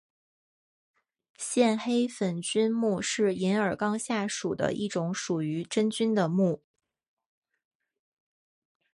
[1.37, 6.63] 线黑粉菌目是银耳纲下属的一种属于真菌的目。